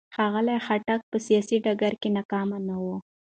[0.15, 2.85] ښاغلي خټک په سیاسي ډګر کې ناکامه نه و.